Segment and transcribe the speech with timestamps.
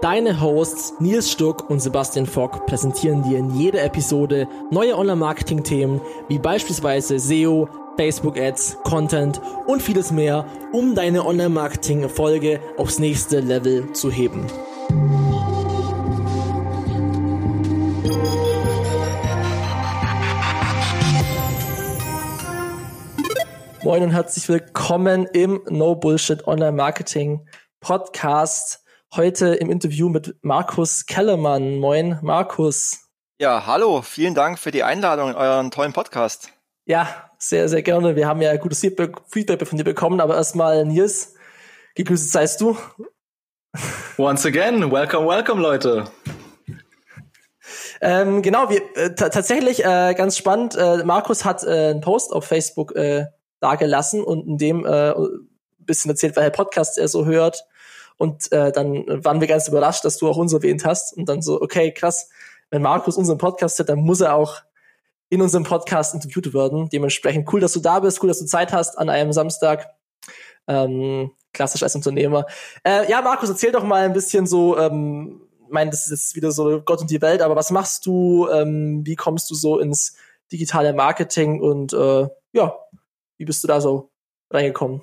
[0.00, 6.38] Deine Hosts Nils Stuck und Sebastian Fock präsentieren dir in jeder Episode neue Online-Marketing-Themen wie
[6.38, 14.46] beispielsweise SEO, Facebook-Ads, Content und vieles mehr, um deine Online-Marketing-Erfolge aufs nächste Level zu heben.
[23.82, 27.48] Moin und herzlich willkommen im No Bullshit Online Marketing
[27.80, 28.84] Podcast.
[29.14, 31.78] Heute im Interview mit Markus Kellermann.
[31.78, 33.08] Moin, Markus.
[33.40, 34.02] Ja, hallo.
[34.02, 36.50] Vielen Dank für die Einladung in euren tollen Podcast.
[36.84, 38.16] Ja, sehr, sehr gerne.
[38.16, 41.34] Wir haben ja gutes Feedback von dir bekommen, aber erstmal Nils,
[41.94, 42.76] gegrüßt seist du.
[44.18, 46.04] Once again, welcome, welcome, Leute.
[48.02, 50.76] Ähm, genau, wir äh, tatsächlich äh, ganz spannend.
[50.76, 53.24] Äh, Markus hat äh, einen Post auf Facebook äh,
[53.60, 57.64] dagelassen und in dem äh, ein bisschen erzählt, welche Podcasts er so hört
[58.18, 61.16] und äh, dann waren wir ganz überrascht, dass du auch uns erwähnt hast.
[61.16, 62.28] Und dann so, okay, krass,
[62.70, 64.56] wenn Markus unseren Podcast hat, dann muss er auch
[65.30, 66.88] in unserem Podcast interviewt werden.
[66.90, 69.88] Dementsprechend cool, dass du da bist, cool, dass du Zeit hast an einem Samstag.
[70.66, 72.44] Ähm, klassisch als Unternehmer.
[72.84, 76.36] Äh, ja, Markus, erzähl doch mal ein bisschen so, ähm, ich meine, das ist jetzt
[76.36, 78.48] wieder so Gott und die Welt, aber was machst du?
[78.48, 80.16] Ähm, wie kommst du so ins
[80.50, 82.78] digitale Marketing und äh, ja,
[83.36, 84.10] wie bist du da so
[84.50, 85.02] reingekommen?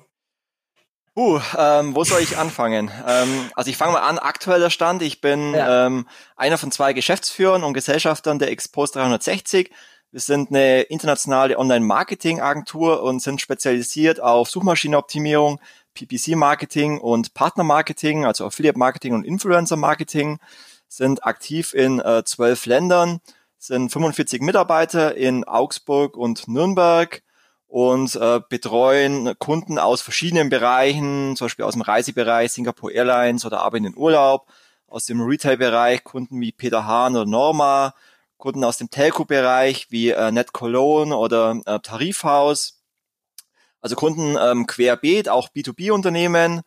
[1.16, 2.90] Uh, ähm, wo soll ich anfangen?
[3.06, 5.00] ähm, also ich fange mal an, aktueller Stand.
[5.00, 5.86] Ich bin ja.
[5.86, 9.70] ähm, einer von zwei Geschäftsführern und Gesellschaftern der Expos 360.
[10.12, 15.58] Wir sind eine internationale Online-Marketing-Agentur und sind spezialisiert auf Suchmaschinenoptimierung,
[15.94, 20.38] PPC-Marketing und Partner-Marketing, also Affiliate-Marketing und Influencer-Marketing.
[20.86, 23.20] Sind aktiv in äh, zwölf Ländern,
[23.58, 27.22] sind 45 Mitarbeiter in Augsburg und Nürnberg
[27.68, 33.60] und äh, betreuen Kunden aus verschiedenen Bereichen, zum Beispiel aus dem Reisebereich, Singapore Airlines oder
[33.60, 34.46] Arbeit in den Urlaub,
[34.86, 37.94] aus dem Retail-Bereich Kunden wie Peter Hahn oder Norma,
[38.38, 42.82] Kunden aus dem Telco-Bereich wie äh, Net Cologne oder äh, Tarifhaus,
[43.80, 46.62] also Kunden ähm, querbeet, auch B2B-Unternehmen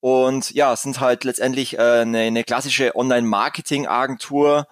[0.00, 4.66] und ja, sind halt letztendlich äh, eine, eine klassische Online-Marketing-Agentur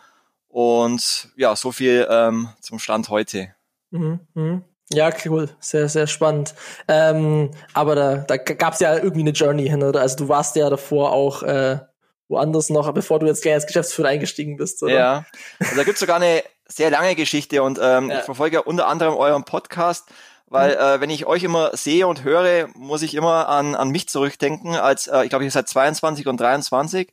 [0.48, 3.54] und ja, so viel ähm, zum Stand heute.
[3.90, 4.62] Mhm, mh.
[4.92, 5.48] Ja, cool.
[5.60, 6.54] Sehr, sehr spannend.
[6.88, 10.00] Ähm, aber da, da gab es ja irgendwie eine Journey hin, oder?
[10.00, 11.78] Also du warst ja davor auch äh,
[12.28, 14.94] woanders noch, bevor du jetzt gleich als Geschäftsführer eingestiegen bist, oder?
[14.94, 15.26] Ja.
[15.60, 18.18] Also da gibt's sogar eine sehr lange Geschichte und ähm, ja.
[18.18, 20.08] ich verfolge unter anderem euren Podcast,
[20.46, 20.80] weil mhm.
[20.80, 24.74] äh, wenn ich euch immer sehe und höre, muss ich immer an, an mich zurückdenken,
[24.74, 27.12] als äh, ich glaube, ich seid 22 und 23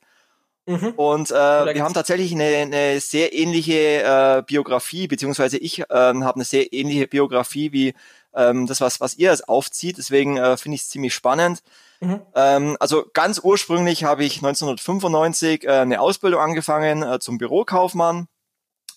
[0.70, 0.94] Mhm.
[0.98, 6.36] Und äh, wir haben tatsächlich eine, eine sehr ähnliche äh, Biografie, beziehungsweise ich ähm, habe
[6.36, 7.96] eine sehr ähnliche Biografie wie
[8.36, 9.98] ähm, das, was, was ihr es aufzieht.
[9.98, 11.64] Deswegen äh, finde ich es ziemlich spannend.
[12.02, 12.22] Mhm.
[12.36, 18.28] Ähm, also ganz ursprünglich habe ich 1995 äh, eine Ausbildung angefangen äh, zum Bürokaufmann.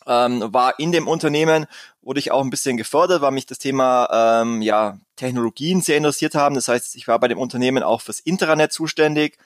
[0.06, 1.64] Ähm, war in dem Unternehmen,
[2.02, 6.34] wurde ich auch ein bisschen gefördert, weil mich das Thema ähm, ja, Technologien sehr interessiert
[6.34, 6.54] haben.
[6.54, 9.38] Das heißt, ich war bei dem Unternehmen auch fürs Intranet zuständig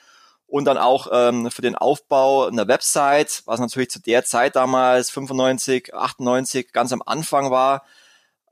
[0.48, 5.10] und dann auch ähm, für den Aufbau einer Website, was natürlich zu der Zeit damals
[5.10, 7.82] 95, 98 ganz am Anfang war,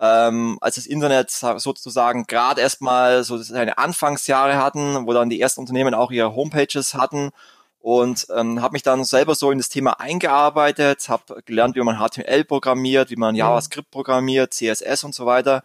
[0.00, 5.60] ähm, als das Internet sozusagen gerade erstmal so seine Anfangsjahre hatten, wo dann die ersten
[5.60, 7.31] Unternehmen auch ihre Homepages hatten
[7.78, 11.99] und ähm, habe mich dann selber so in das Thema eingearbeitet, habe gelernt, wie man
[11.99, 13.38] HTML programmiert, wie man mhm.
[13.38, 15.62] JavaScript programmiert, CSS und so weiter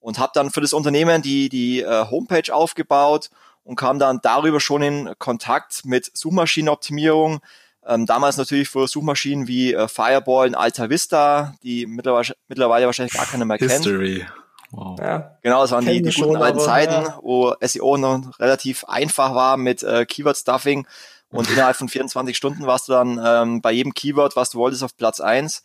[0.00, 3.30] und habe dann für das Unternehmen die die äh, Homepage aufgebaut
[3.64, 7.40] und kam dann darüber schon in Kontakt mit Suchmaschinenoptimierung.
[7.86, 13.14] Ähm, damals natürlich für Suchmaschinen wie äh, Fireball und Alta Vista, die mittlerweile, mittlerweile wahrscheinlich
[13.14, 13.72] gar keiner mehr kennt.
[13.72, 14.26] History.
[14.72, 14.98] Wow.
[15.00, 17.18] Ja, genau, das waren die, die guten alten Zeiten, ja.
[17.22, 20.86] wo SEO noch relativ einfach war mit äh, Keyword-Stuffing
[21.30, 24.82] und innerhalb von 24 Stunden warst du dann ähm, bei jedem Keyword, was du wolltest,
[24.82, 25.62] auf Platz eins.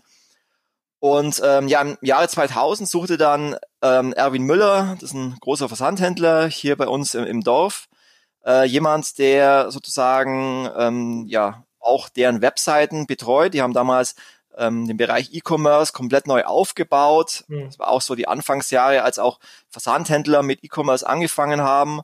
[1.00, 5.68] Und ähm, ja, im Jahre 2000 suchte dann ähm, Erwin Müller, das ist ein großer
[5.68, 7.88] Versandhändler hier bei uns im, im Dorf,
[8.46, 13.54] äh, jemand, der sozusagen ähm, ja auch deren Webseiten betreut.
[13.54, 14.16] Die haben damals
[14.58, 17.44] ähm, den Bereich E-Commerce komplett neu aufgebaut.
[17.48, 17.66] Mhm.
[17.66, 19.40] Das war auch so die Anfangsjahre, als auch
[19.70, 22.02] Versandhändler mit E-Commerce angefangen haben.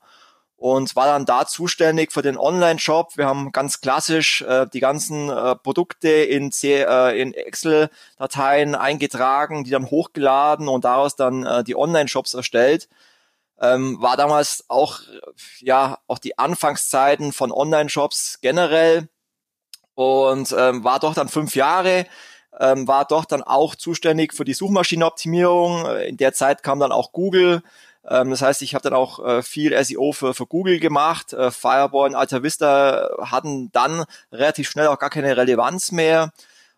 [0.62, 3.18] Und war dann da zuständig für den Online-Shop.
[3.18, 9.64] Wir haben ganz klassisch äh, die ganzen äh, Produkte in, C äh, in Excel-Dateien eingetragen,
[9.64, 12.90] die dann hochgeladen und daraus dann äh, die Online-Shops erstellt.
[13.60, 15.00] Ähm, war damals auch
[15.62, 19.10] ja auch die Anfangszeiten von Online-Shops generell
[19.96, 22.06] und ähm, war doch dann fünf Jahre
[22.60, 25.88] ähm, war doch dann auch zuständig für die Suchmaschinenoptimierung.
[26.02, 27.64] In der Zeit kam dann auch Google
[28.10, 31.34] ähm, das heißt, ich habe dann auch äh, viel SEO für, für Google gemacht.
[31.34, 36.32] Äh, Fireball und Alta Vista hatten dann relativ schnell auch gar keine Relevanz mehr.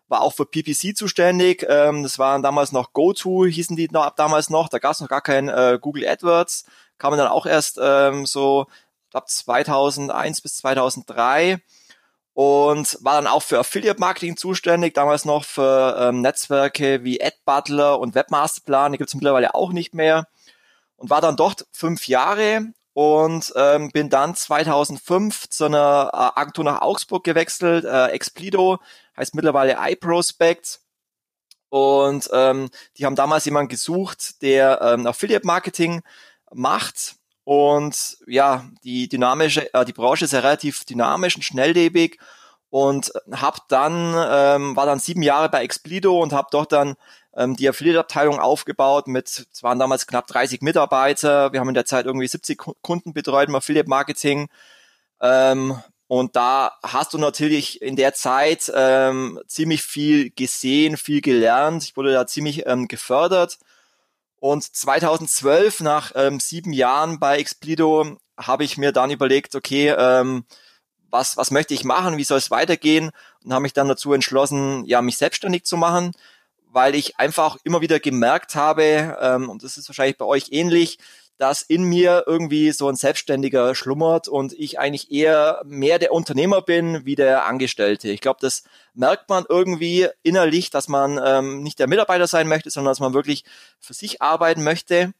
[0.08, 1.64] War auch für PPC zuständig.
[1.68, 4.68] Ähm, das waren damals noch GoTo, hießen die noch, damals noch.
[4.68, 6.66] Da gab es noch gar kein äh, Google AdWords.
[6.98, 8.66] Kam dann auch erst ähm, so,
[9.14, 11.60] ab 2001 bis 2003
[12.34, 17.98] und war dann auch für Affiliate Marketing zuständig, damals noch für ähm, Netzwerke wie AdButler
[18.00, 20.26] und Webmasterplan, die gibt es mittlerweile auch nicht mehr
[21.04, 26.64] und war dann dort fünf Jahre und ähm, bin dann 2005 zu einer äh, Agentur
[26.64, 27.84] nach Augsburg gewechselt.
[27.84, 28.78] Äh, Explido
[29.14, 30.80] heißt mittlerweile iProspect.
[31.68, 36.00] Und ähm, die haben damals jemanden gesucht, der ähm, Affiliate Marketing
[36.54, 37.16] macht.
[37.44, 42.18] Und ja, die dynamische, äh, die Branche ist ja relativ dynamisch und schnelllebig.
[42.70, 46.96] Und hab dann, ähm, war dann sieben Jahre bei Explido und habe dort dann
[47.36, 51.52] ähm, die Affiliate-Abteilung aufgebaut mit, es waren damals knapp 30 Mitarbeiter.
[51.52, 54.48] Wir haben in der Zeit irgendwie 70 Kunden betreut im Affiliate-Marketing.
[55.20, 61.82] Ähm, und da hast du natürlich in der Zeit ähm, ziemlich viel gesehen, viel gelernt.
[61.84, 63.58] Ich wurde da ziemlich ähm, gefördert.
[64.38, 70.44] Und 2012, nach ähm, sieben Jahren bei Explido, habe ich mir dann überlegt, okay, ähm,
[71.10, 73.10] was, was möchte ich machen, wie soll es weitergehen?
[73.42, 76.12] Und habe mich dann dazu entschlossen, ja, mich selbstständig zu machen
[76.74, 80.98] weil ich einfach immer wieder gemerkt habe, ähm, und das ist wahrscheinlich bei euch ähnlich,
[81.36, 86.62] dass in mir irgendwie so ein Selbstständiger schlummert und ich eigentlich eher mehr der Unternehmer
[86.62, 88.08] bin wie der Angestellte.
[88.10, 88.62] Ich glaube, das
[88.92, 93.14] merkt man irgendwie innerlich, dass man ähm, nicht der Mitarbeiter sein möchte, sondern dass man
[93.14, 93.44] wirklich
[93.80, 95.12] für sich arbeiten möchte.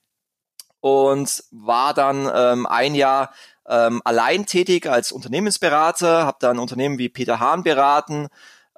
[0.80, 3.32] Und war dann ähm, ein Jahr
[3.66, 8.28] ähm, allein tätig als Unternehmensberater, habe dann Unternehmen wie Peter Hahn beraten,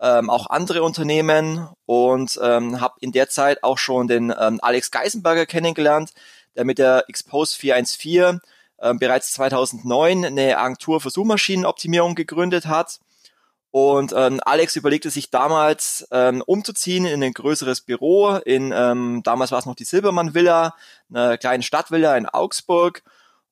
[0.00, 4.90] ähm, auch andere Unternehmen und ähm, habe in der Zeit auch schon den ähm, Alex
[4.90, 6.12] Geisenberger kennengelernt,
[6.54, 8.40] der mit der Expose 414
[8.81, 13.00] ähm, bereits 2009 eine Agentur für Suchmaschinenoptimierung gegründet hat.
[13.70, 18.37] Und ähm, Alex überlegte sich damals ähm, umzuziehen in ein größeres Büro.
[18.37, 20.75] In ähm, damals war es noch die Silbermann Villa,
[21.12, 23.02] eine kleine Stadtvilla in Augsburg.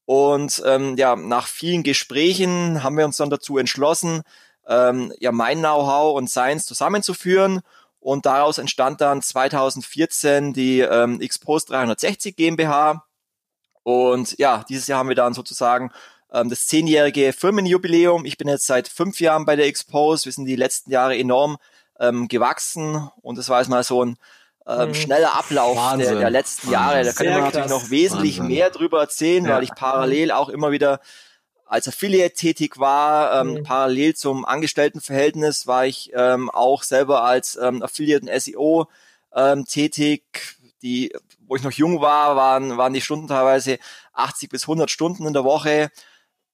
[0.07, 4.23] Und ähm, ja, nach vielen Gesprächen haben wir uns dann dazu entschlossen,
[4.69, 7.61] ähm, ja mein Know-how und Science zusammenzuführen.
[8.01, 13.05] Und daraus entstand dann 2014 die ähm, Xpost 360 GmbH.
[13.83, 15.91] Und ja, dieses Jahr haben wir dann sozusagen
[16.33, 18.25] ähm, das zehnjährige Firmenjubiläum.
[18.27, 20.27] Ich bin jetzt seit fünf Jahren bei der Xpose.
[20.27, 21.57] Wir sind die letzten Jahre enorm
[21.99, 24.19] ähm, gewachsen und das war jetzt mal so ein
[24.67, 24.95] ähm, mhm.
[24.95, 26.73] schneller Ablauf der, der, letzten Wahnsinn.
[26.73, 27.05] Jahre.
[27.05, 28.55] Da kann ich natürlich noch wesentlich Wahnsinn.
[28.55, 29.55] mehr drüber erzählen, ja.
[29.55, 31.01] weil ich parallel auch immer wieder
[31.67, 33.63] als Affiliate tätig war, ähm, mhm.
[33.63, 38.89] parallel zum Angestelltenverhältnis war ich ähm, auch selber als ähm, Affiliate und SEO
[39.35, 40.57] ähm, tätig.
[40.83, 41.15] Die,
[41.47, 43.79] wo ich noch jung war, waren, waren die Stunden teilweise
[44.13, 45.91] 80 bis 100 Stunden in der Woche.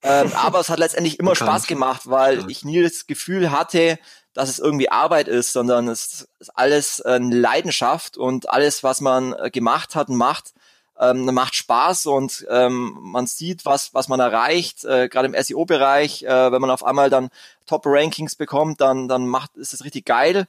[0.03, 1.35] Ähm, aber es hat letztendlich immer.
[1.35, 3.99] Spaß gemacht, weil ich nie das Gefühl hatte,
[4.33, 9.33] dass es irgendwie Arbeit ist, sondern es ist alles eine Leidenschaft und alles, was man
[9.33, 10.53] äh, gemacht hat und macht,
[11.01, 16.25] ähm, macht Spaß und ähm, man sieht, was, was man erreicht, äh, gerade im SEO-Bereich,
[16.25, 17.31] äh, wenn man auf einmal dann
[17.67, 20.47] Top-Rankings bekommt, dann, dann macht, ist es richtig geil.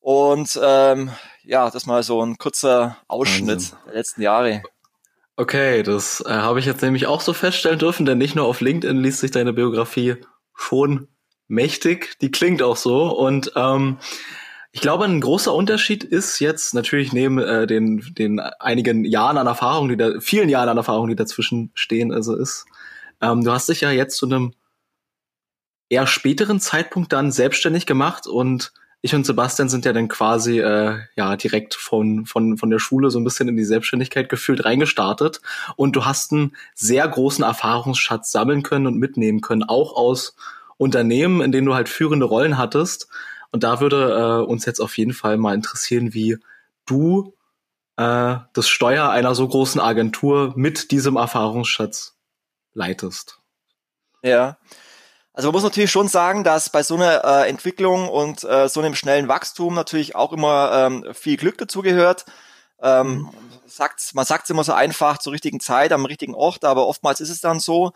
[0.00, 1.10] Und ähm,
[1.44, 3.78] ja, das mal so ein kurzer Ausschnitt Wahnsinn.
[3.86, 4.62] der letzten Jahre.
[5.36, 8.62] Okay, das äh, habe ich jetzt nämlich auch so feststellen dürfen, denn nicht nur auf
[8.62, 10.16] LinkedIn liest sich deine Biografie
[10.54, 11.08] schon
[11.48, 13.08] mächtig, die klingt auch so.
[13.08, 13.98] Und ähm,
[14.72, 19.46] ich glaube, ein großer Unterschied ist jetzt natürlich neben äh, den, den einigen Jahren an
[19.46, 22.66] Erfahrung, die da, vielen Jahren an Erfahrung, die dazwischen stehen, also ist,
[23.20, 24.52] ähm, du hast dich ja jetzt zu einem
[25.88, 28.72] eher späteren Zeitpunkt dann selbstständig gemacht und
[29.02, 33.10] ich und Sebastian sind ja dann quasi äh, ja direkt von von von der Schule
[33.10, 35.40] so ein bisschen in die Selbstständigkeit gefühlt reingestartet
[35.76, 40.36] und du hast einen sehr großen Erfahrungsschatz sammeln können und mitnehmen können, auch aus
[40.76, 43.08] Unternehmen, in denen du halt führende Rollen hattest
[43.52, 46.38] und da würde äh, uns jetzt auf jeden Fall mal interessieren, wie
[46.86, 47.34] du
[47.96, 52.16] äh, das Steuer einer so großen Agentur mit diesem Erfahrungsschatz
[52.72, 53.38] leitest.
[54.22, 54.58] Ja.
[55.32, 58.80] Also man muss natürlich schon sagen, dass bei so einer äh, Entwicklung und äh, so
[58.80, 62.26] einem schnellen Wachstum natürlich auch immer ähm, viel Glück dazugehört.
[62.82, 63.30] Ähm, mhm.
[63.66, 67.20] sagt, man sagt es immer so einfach zur richtigen Zeit, am richtigen Ort, aber oftmals
[67.20, 67.92] ist es dann so.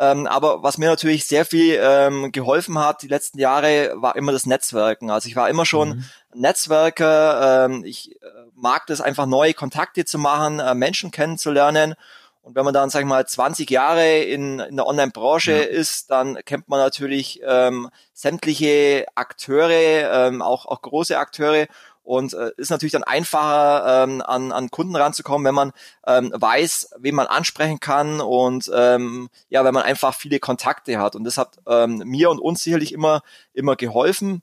[0.00, 4.32] Ähm, aber was mir natürlich sehr viel ähm, geholfen hat die letzten Jahre, war immer
[4.32, 5.10] das Netzwerken.
[5.10, 6.04] Also ich war immer schon mhm.
[6.34, 7.66] Netzwerker.
[7.66, 11.96] Ähm, ich äh, mag das einfach neue Kontakte zu machen, äh, Menschen kennenzulernen.
[12.40, 15.64] Und wenn man dann, sag ich mal, 20 Jahre in, in der Online-Branche ja.
[15.64, 21.66] ist, dann kennt man natürlich ähm, sämtliche Akteure, ähm, auch, auch große Akteure
[22.02, 25.72] und äh, ist natürlich dann einfacher ähm, an, an Kunden ranzukommen, wenn man
[26.06, 31.14] ähm, weiß, wen man ansprechen kann und ähm, ja, wenn man einfach viele Kontakte hat.
[31.14, 34.42] Und das hat ähm, mir und uns sicherlich immer immer geholfen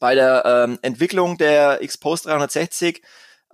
[0.00, 3.02] bei der ähm, Entwicklung der Xpost 360.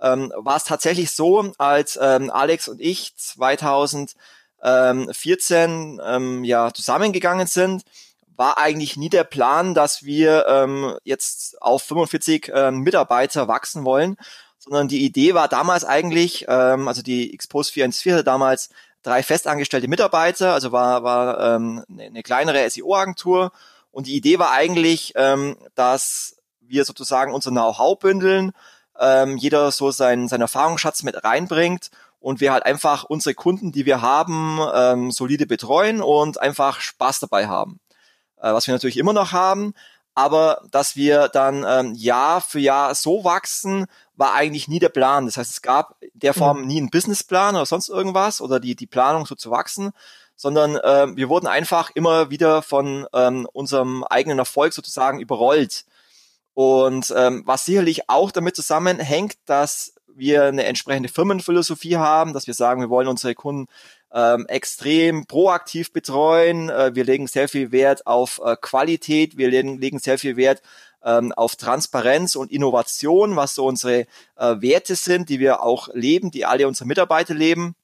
[0.01, 7.83] Ähm, war es tatsächlich so, als ähm, Alex und ich 2014 ähm, ja zusammengegangen sind,
[8.37, 14.17] war eigentlich nie der Plan, dass wir ähm, jetzt auf 45 ähm, Mitarbeiter wachsen wollen,
[14.57, 18.69] sondern die Idee war damals eigentlich, ähm, also die Xpos 414 hatte damals
[19.03, 23.51] drei festangestellte Mitarbeiter, also war, war ähm, eine, eine kleinere SEO-Agentur
[23.91, 28.51] und die Idee war eigentlich, ähm, dass wir sozusagen unser Know-how bündeln,
[28.99, 33.85] ähm, jeder so seinen, seinen Erfahrungsschatz mit reinbringt und wir halt einfach unsere Kunden, die
[33.85, 37.79] wir haben, ähm, solide betreuen und einfach Spaß dabei haben
[38.45, 39.73] äh, was wir natürlich immer noch haben.
[40.13, 45.25] Aber dass wir dann ähm, Jahr für Jahr so wachsen, war eigentlich nie der Plan.
[45.25, 46.67] Das heißt, es gab in der Form mhm.
[46.67, 49.91] nie einen Businessplan oder sonst irgendwas oder die, die Planung so zu wachsen,
[50.37, 55.85] sondern äh, wir wurden einfach immer wieder von ähm, unserem eigenen Erfolg sozusagen überrollt.
[56.53, 62.53] Und ähm, was sicherlich auch damit zusammenhängt, dass wir eine entsprechende Firmenphilosophie haben, dass wir
[62.53, 63.67] sagen, wir wollen unsere Kunden
[64.15, 66.69] ähm, extrem proaktiv betreuen.
[66.69, 70.61] Äh, wir legen sehr viel Wert auf äh, Qualität, wir legen, legen sehr viel Wert
[71.03, 74.07] ähm, auf Transparenz und Innovation, was so unsere
[74.37, 77.75] äh, Werte sind, die wir auch leben, die alle unsere Mitarbeiter leben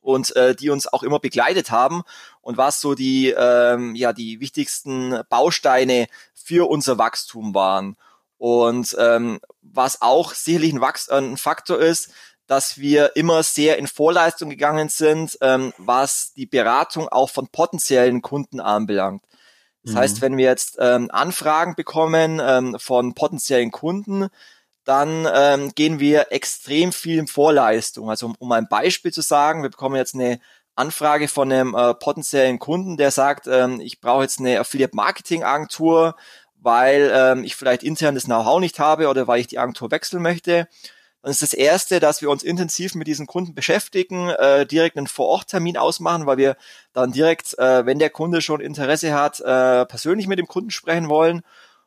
[0.00, 2.02] und äh, die uns auch immer begleitet haben.
[2.40, 7.96] Und was so die ähm, ja die wichtigsten Bausteine für unser Wachstum waren.
[8.38, 12.12] Und ähm, was auch sicherlich ein, Wachs ein Faktor ist,
[12.48, 18.22] dass wir immer sehr in Vorleistung gegangen sind, ähm, was die Beratung auch von potenziellen
[18.22, 19.22] Kunden anbelangt.
[19.84, 19.98] Das mhm.
[19.98, 24.28] heißt, wenn wir jetzt ähm, Anfragen bekommen ähm, von potenziellen Kunden,
[24.84, 28.08] dann ähm, gehen wir extrem viel in Vorleistung.
[28.08, 30.40] Also um, um ein Beispiel zu sagen, wir bekommen jetzt eine
[30.74, 36.16] Anfrage von einem äh, potenziellen Kunden, der sagt, ähm, ich brauche jetzt eine Affiliate-Marketing-Agentur,
[36.54, 40.22] weil ähm, ich vielleicht intern das Know-how nicht habe oder weil ich die Agentur wechseln
[40.22, 40.66] möchte
[41.28, 45.06] dann ist das Erste, dass wir uns intensiv mit diesen Kunden beschäftigen, äh, direkt einen
[45.06, 46.56] Vor-Ort-Termin ausmachen, weil wir
[46.94, 51.10] dann direkt, äh, wenn der Kunde schon Interesse hat, äh, persönlich mit dem Kunden sprechen
[51.10, 51.42] wollen.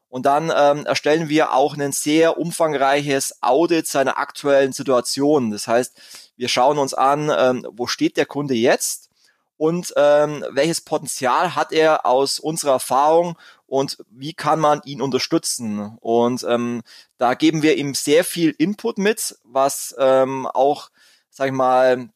[0.10, 5.50] Und dann ähm, erstellen wir auch ein sehr umfangreiches Audit seiner aktuellen Situation.
[5.50, 6.00] Das heißt,
[6.38, 9.10] wir schauen uns an, ähm, wo steht der Kunde jetzt
[9.62, 13.38] und ähm, welches Potenzial hat er aus unserer Erfahrung
[13.68, 16.00] und wie kann man ihn unterstützen.
[16.00, 16.82] Und ähm,
[17.20, 20.90] da geben wir ihm sehr viel Input mit, was ähm, auch,
[21.30, 22.10] sag ich mal,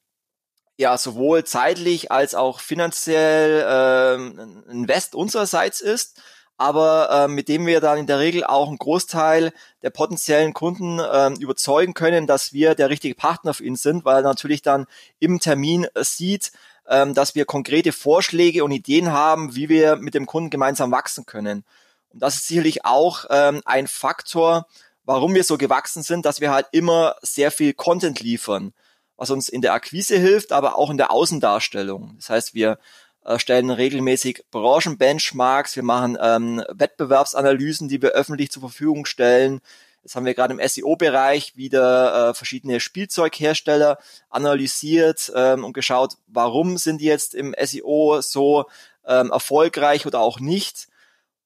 [0.77, 6.19] ja, sowohl zeitlich als auch finanziell ähm, ein Invest unsererseits ist,
[6.57, 10.97] aber äh, mit dem wir dann in der Regel auch einen Großteil der potenziellen Kunden
[10.97, 14.87] äh, überzeugen können, dass wir der richtige Partner für ihn sind, weil er natürlich dann
[15.19, 16.51] im Termin äh, sieht,
[16.89, 21.25] ähm, dass wir konkrete Vorschläge und Ideen haben, wie wir mit dem Kunden gemeinsam wachsen
[21.25, 21.63] können.
[22.09, 24.67] Und das ist sicherlich auch ähm, ein Faktor,
[25.03, 28.73] warum wir so gewachsen sind, dass wir halt immer sehr viel Content liefern,
[29.17, 32.15] was uns in der Akquise hilft, aber auch in der Außendarstellung.
[32.17, 32.79] Das heißt, wir
[33.23, 39.61] äh, stellen regelmäßig Branchenbenchmarks, wir machen ähm, Wettbewerbsanalysen, die wir öffentlich zur Verfügung stellen.
[40.05, 43.97] Jetzt haben wir gerade im SEO-Bereich wieder äh, verschiedene Spielzeughersteller
[44.29, 48.65] analysiert ähm, und geschaut, warum sind die jetzt im SEO so
[49.07, 50.89] ähm, erfolgreich oder auch nicht.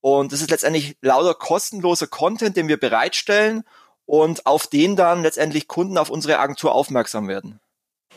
[0.01, 3.63] Und das ist letztendlich lauter kostenloser Content, den wir bereitstellen
[4.05, 7.61] und auf den dann letztendlich Kunden auf unsere Agentur aufmerksam werden.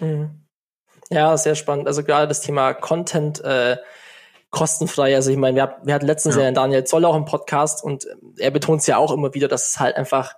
[0.01, 0.41] Mhm.
[1.09, 1.87] Ja, sehr spannend.
[1.87, 3.77] Also gerade das Thema Content äh,
[4.53, 5.17] kostenfrei.
[5.17, 6.43] Also ich meine, wir, wir hatten letztens ja.
[6.43, 8.07] ja Daniel Zoll auch im Podcast und
[8.39, 10.37] er betont es ja auch immer wieder, dass es halt einfach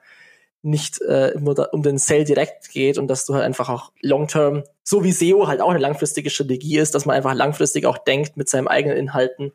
[0.62, 3.92] nicht äh, immer da, um den Sale direkt geht und dass du halt einfach auch
[4.00, 7.98] long-term, so wie SEO halt auch eine langfristige Strategie ist, dass man einfach langfristig auch
[7.98, 9.52] denkt mit seinen eigenen Inhalten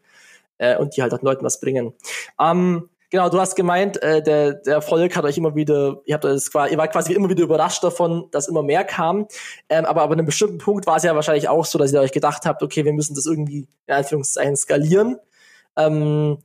[0.60, 1.94] äh, und die halt auch Leuten was bringen.
[2.40, 6.24] Ähm, Genau, du hast gemeint, äh, der, der Erfolg hat euch immer wieder, ihr habt
[6.24, 9.28] das quasi, ihr wart quasi immer wieder überrascht davon, dass immer mehr kam.
[9.68, 12.12] Ähm, aber, an einem bestimmten Punkt war es ja wahrscheinlich auch so, dass ihr euch
[12.12, 15.18] gedacht habt, okay, wir müssen das irgendwie in Anführungszeichen skalieren.
[15.76, 16.38] Ähm,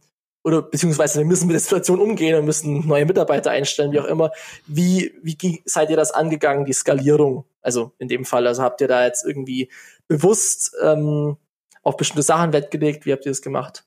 [0.43, 4.05] oder beziehungsweise wir müssen mit der Situation umgehen und müssen neue Mitarbeiter einstellen, wie auch
[4.07, 4.31] immer.
[4.67, 7.45] Wie, wie seid ihr das angegangen, die Skalierung?
[7.61, 9.71] Also in dem Fall, also habt ihr da jetzt irgendwie
[10.09, 11.37] bewusst ähm,
[11.83, 13.05] auf bestimmte Sachen Wert gelegt?
[13.05, 13.85] Wie habt ihr das gemacht?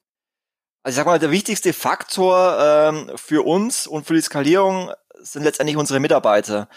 [0.87, 4.89] Also ich sag mal, der wichtigste Faktor ähm, für uns und für die Skalierung
[5.19, 6.69] sind letztendlich unsere Mitarbeiter.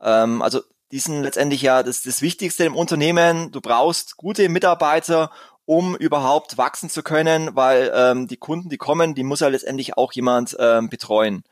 [0.00, 3.52] Ähm, also die sind letztendlich ja das, das Wichtigste im Unternehmen.
[3.52, 5.30] Du brauchst gute Mitarbeiter,
[5.66, 9.98] um überhaupt wachsen zu können, weil ähm, die Kunden, die kommen, die muss ja letztendlich
[9.98, 11.44] auch jemand ähm, betreuen.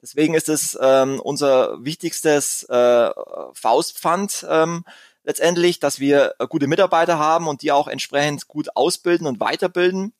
[0.00, 3.10] Deswegen ist es ähm, unser wichtigstes äh,
[3.52, 4.86] Faustpfand ähm,
[5.22, 10.14] letztendlich, dass wir äh, gute Mitarbeiter haben und die auch entsprechend gut ausbilden und weiterbilden.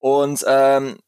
[0.00, 0.98] Und ähm,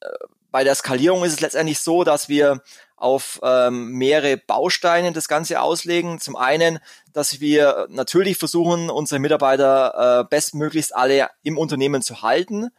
[0.51, 2.63] bei der Skalierung ist es letztendlich so, dass wir
[2.97, 6.21] auf ähm, mehrere Bausteine das Ganze auslegen.
[6.21, 6.79] Zum einen,
[7.13, 12.71] dass wir natürlich versuchen, unsere Mitarbeiter äh, bestmöglichst alle im Unternehmen zu halten.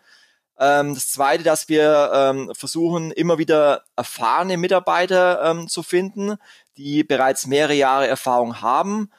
[0.57, 6.37] Ähm, das zweite, dass wir ähm, versuchen, immer wieder erfahrene Mitarbeiter ähm, zu finden,
[6.77, 9.11] die bereits mehrere Jahre Erfahrung haben.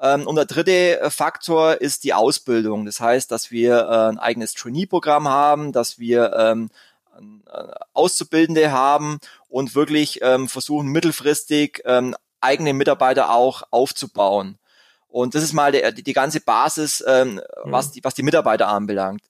[0.00, 2.86] Ähm, und der dritte Faktor ist die Ausbildung.
[2.86, 6.70] Das heißt, dass wir äh, ein eigenes Trainee-Programm haben, dass wir ähm,
[7.18, 14.58] äh, Auszubildende haben und wirklich ähm, versuchen mittelfristig ähm, eigene Mitarbeiter auch aufzubauen.
[15.08, 17.40] Und das ist mal der, die, die ganze Basis, ähm, mhm.
[17.64, 19.22] was, die, was die Mitarbeiter anbelangt.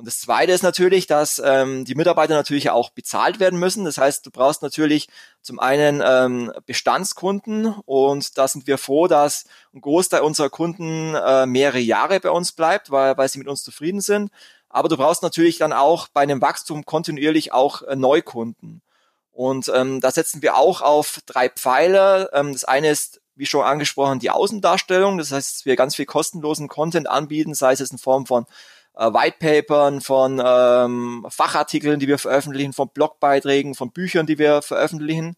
[0.00, 3.84] Und das Zweite ist natürlich, dass ähm, die Mitarbeiter natürlich auch bezahlt werden müssen.
[3.84, 5.10] Das heißt, du brauchst natürlich
[5.42, 11.44] zum einen ähm, Bestandskunden und da sind wir froh, dass ein Großteil unserer Kunden äh,
[11.44, 14.30] mehrere Jahre bei uns bleibt, weil, weil sie mit uns zufrieden sind.
[14.70, 18.80] Aber du brauchst natürlich dann auch bei einem Wachstum kontinuierlich auch äh, Neukunden.
[19.32, 22.30] Und ähm, da setzen wir auch auf drei Pfeiler.
[22.32, 25.18] Ähm, das eine ist, wie schon angesprochen, die Außendarstellung.
[25.18, 28.46] Das heißt, wir ganz viel kostenlosen Content anbieten, sei es in Form von
[29.00, 35.36] äh, Whitepapern, von ähm, Fachartikeln, die wir veröffentlichen, von Blogbeiträgen, von Büchern, die wir veröffentlichen.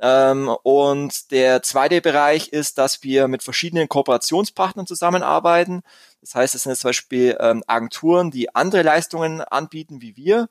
[0.00, 5.82] Ähm, und der zweite Bereich ist, dass wir mit verschiedenen Kooperationspartnern zusammenarbeiten.
[6.20, 10.48] Das heißt, es sind zum Beispiel ähm, Agenturen, die andere Leistungen anbieten wie wir,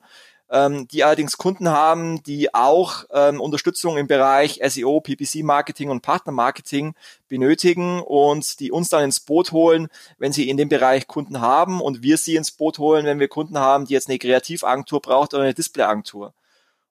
[0.50, 6.94] ähm, die allerdings Kunden haben, die auch ähm, Unterstützung im Bereich SEO, PPC-Marketing und Partnermarketing
[7.28, 9.88] benötigen und die uns dann ins Boot holen,
[10.18, 13.28] wenn sie in dem Bereich Kunden haben und wir sie ins Boot holen, wenn wir
[13.28, 16.32] Kunden haben, die jetzt eine Kreativagentur braucht oder eine Displayagentur.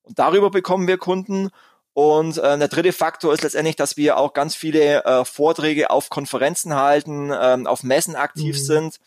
[0.03, 1.49] Und darüber bekommen wir Kunden
[1.97, 6.11] und äh, der dritte Faktor ist letztendlich, dass wir auch ganz viele äh, Vorträge auf
[6.11, 8.61] Konferenzen halten, ähm, auf Messen aktiv mhm.
[8.61, 8.99] sind.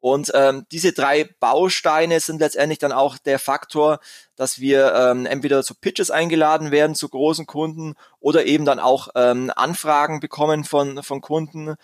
[0.00, 3.98] Und ähm, diese drei Bausteine sind letztendlich dann auch der Faktor,
[4.36, 9.08] dass wir ähm, entweder zu Pitches eingeladen werden zu großen Kunden oder eben dann auch
[9.16, 11.76] ähm, Anfragen bekommen von, von Kunden,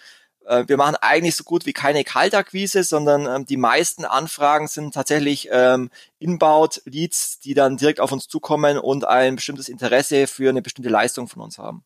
[0.47, 4.95] äh, wir machen eigentlich so gut wie keine Kaltakquise, sondern ähm, die meisten Anfragen sind
[4.95, 10.63] tatsächlich ähm, Inbound-Leads, die dann direkt auf uns zukommen und ein bestimmtes Interesse für eine
[10.63, 11.85] bestimmte Leistung von uns haben.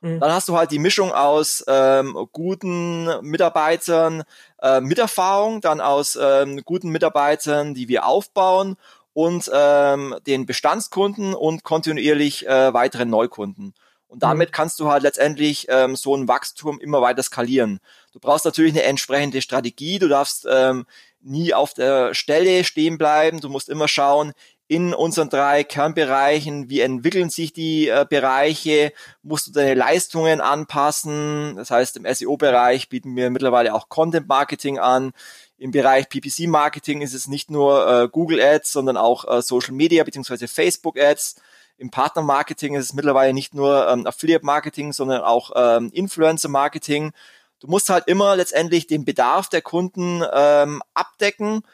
[0.00, 0.20] Mhm.
[0.20, 4.24] Dann hast du halt die Mischung aus ähm, guten Mitarbeitern
[4.62, 8.76] äh, mit Erfahrung, dann aus ähm, guten Mitarbeitern, die wir aufbauen
[9.12, 13.74] und ähm, den Bestandskunden und kontinuierlich äh, weiteren Neukunden.
[14.08, 14.52] Und damit mhm.
[14.52, 17.78] kannst du halt letztendlich ähm, so ein Wachstum immer weiter skalieren.
[18.12, 19.98] Du brauchst natürlich eine entsprechende Strategie.
[19.98, 20.86] Du darfst ähm,
[21.20, 23.40] nie auf der Stelle stehen bleiben.
[23.40, 24.32] Du musst immer schauen,
[24.70, 28.92] in unseren drei Kernbereichen, wie entwickeln sich die äh, Bereiche,
[29.24, 31.56] musst du deine Leistungen anpassen.
[31.56, 35.10] Das heißt, im SEO-Bereich bieten wir mittlerweile auch Content-Marketing an.
[35.58, 40.04] Im Bereich PPC-Marketing ist es nicht nur äh, Google Ads, sondern auch äh, Social Media
[40.04, 40.46] bzw.
[40.46, 41.42] Facebook Ads.
[41.76, 47.10] Im Partnermarketing ist es mittlerweile nicht nur ähm, Affiliate-Marketing, sondern auch ähm, Influencer-Marketing.
[47.58, 51.64] Du musst halt immer letztendlich den Bedarf der Kunden ähm, abdecken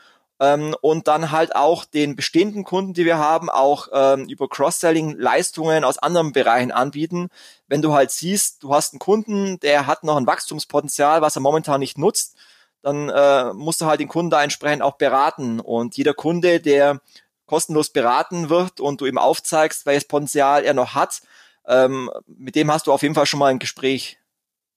[0.40, 5.16] ähm, und dann halt auch den bestehenden Kunden, die wir haben, auch ähm, über Cross-Selling
[5.16, 7.28] Leistungen aus anderen Bereichen anbieten.
[7.68, 11.42] Wenn du halt siehst, du hast einen Kunden, der hat noch ein Wachstumspotenzial, was er
[11.42, 12.36] momentan nicht nutzt,
[12.82, 15.58] dann äh, musst du halt den Kunden da entsprechend auch beraten.
[15.60, 17.00] Und jeder Kunde, der
[17.46, 21.22] kostenlos beraten wird und du ihm aufzeigst, welches Potenzial er noch hat,
[21.66, 24.18] ähm, mit dem hast du auf jeden Fall schon mal ein Gespräch.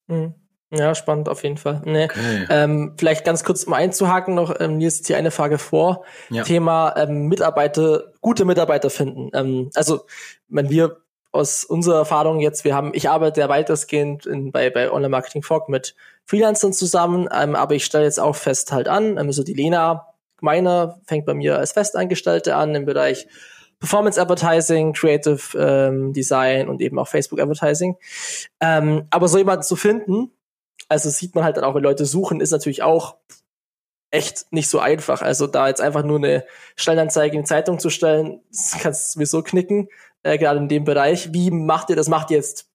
[0.07, 0.33] Mhm.
[0.71, 1.81] Ja, spannend auf jeden Fall.
[1.85, 2.05] Nee.
[2.05, 2.45] Okay.
[2.49, 6.03] Ähm, vielleicht ganz kurz um einzuhaken noch, ähm, mir ist hier eine Frage vor.
[6.29, 6.43] Ja.
[6.43, 9.31] Thema ähm, Mitarbeiter, gute Mitarbeiter finden.
[9.33, 10.05] Ähm, also,
[10.47, 10.97] wenn wir
[11.31, 15.43] aus unserer Erfahrung jetzt, wir haben, ich arbeite ja weitestgehend in, bei, bei Online Marketing
[15.43, 19.43] Fog mit Freelancern zusammen, ähm, aber ich stelle jetzt auch fest halt an, ähm, so
[19.43, 20.07] die Lena
[20.41, 23.27] meiner fängt bei mir als Festangestellte an im Bereich
[23.79, 27.95] Performance Advertising, Creative ähm, Design und eben auch Facebook Advertising.
[28.59, 30.31] Ähm, aber so jemanden zu finden,
[30.89, 33.15] also sieht man halt dann auch, wenn Leute suchen, ist natürlich auch
[34.11, 35.21] echt nicht so einfach.
[35.21, 39.19] Also da jetzt einfach nur eine Stellenanzeige in die Zeitung zu stellen, das kannst du
[39.19, 39.87] sowieso knicken,
[40.23, 41.31] äh, gerade in dem Bereich.
[41.31, 42.09] Wie macht ihr das?
[42.09, 42.67] Macht ihr jetzt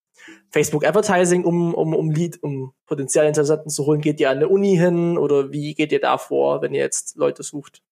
[0.51, 4.01] Facebook Advertising, um, um, um Lead, um potenzielle Interessenten zu holen?
[4.01, 7.17] Geht ihr an eine Uni hin oder wie geht ihr da vor, wenn ihr jetzt
[7.17, 7.83] Leute sucht?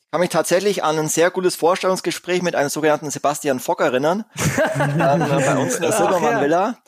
[0.00, 4.24] Ich kann mich tatsächlich an ein sehr gutes Vorstellungsgespräch mit einem sogenannten Sebastian Fock erinnern,
[4.78, 6.78] ähm, bei uns in der Silbermann Villa,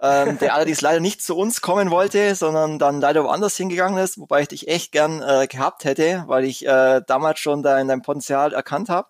[0.00, 4.18] ähm, der allerdings leider nicht zu uns kommen wollte, sondern dann leider woanders hingegangen ist,
[4.18, 8.02] wobei ich dich echt gern äh, gehabt hätte, weil ich äh, damals schon dein, dein
[8.02, 9.08] Potenzial erkannt habe.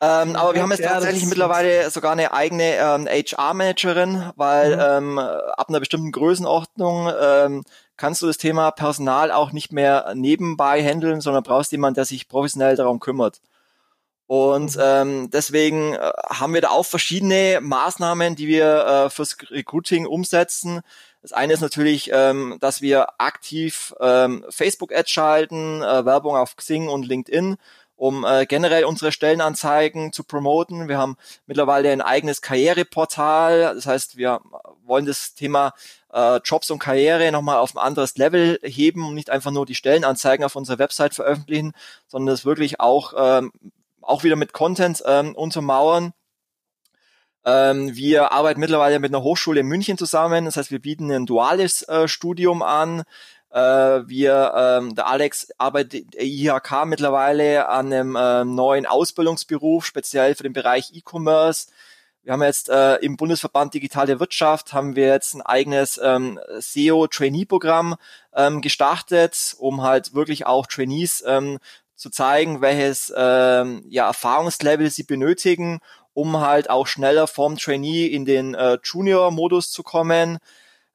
[0.00, 4.82] Ähm, aber wir haben jetzt ja, tatsächlich mittlerweile sogar eine eigene ähm, HR-Managerin, weil mhm.
[4.82, 7.64] ähm, ab einer bestimmten Größenordnung ähm,
[7.96, 12.28] kannst du das Thema Personal auch nicht mehr nebenbei handeln, sondern brauchst jemanden, der sich
[12.28, 13.40] professionell darum kümmert.
[14.26, 20.06] Und ähm, deswegen äh, haben wir da auch verschiedene Maßnahmen, die wir äh, fürs Recruiting
[20.06, 20.80] umsetzen.
[21.22, 26.88] Das eine ist natürlich, ähm, dass wir aktiv ähm, Facebook-Ads schalten, äh, Werbung auf Xing
[26.88, 27.56] und LinkedIn
[27.96, 30.88] um äh, generell unsere Stellenanzeigen zu promoten.
[30.88, 33.74] Wir haben mittlerweile ein eigenes Karriereportal.
[33.74, 34.40] Das heißt, wir
[34.84, 35.72] wollen das Thema
[36.12, 39.74] äh, Jobs und Karriere nochmal auf ein anderes Level heben und nicht einfach nur die
[39.74, 41.72] Stellenanzeigen auf unserer Website veröffentlichen,
[42.06, 43.50] sondern das wirklich auch, ähm,
[44.06, 46.12] auch wieder mit Content ähm, untermauern.
[47.44, 50.46] Ähm, wir arbeiten mittlerweile mit einer Hochschule in München zusammen.
[50.46, 53.04] Das heißt, wir bieten ein duales äh, Studium an.
[53.50, 60.42] Äh, wir, ähm, der Alex arbeitet IHK mittlerweile an einem äh, neuen Ausbildungsberuf, speziell für
[60.42, 61.68] den Bereich E-Commerce.
[62.24, 67.94] Wir haben jetzt äh, im Bundesverband Digitale Wirtschaft haben wir jetzt ein eigenes ähm, SEO-Trainee-Programm
[68.34, 71.58] ähm, gestartet, um halt wirklich auch Trainees ähm,
[71.96, 75.80] zu zeigen, welches ähm, ja, Erfahrungslevel sie benötigen,
[76.14, 80.38] um halt auch schneller vom Trainee in den äh, Junior-Modus zu kommen.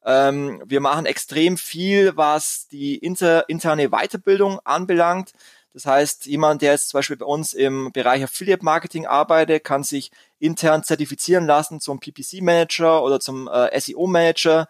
[0.06, 5.34] Ähm, wir machen extrem viel, was die inter, interne Weiterbildung anbelangt.
[5.74, 9.84] Das heißt, jemand, der jetzt zum Beispiel bei uns im Bereich Affiliate Marketing arbeitet, kann
[9.84, 10.12] sich
[10.42, 14.68] intern zertifizieren lassen zum PPC Manager oder zum äh, SEO Manager.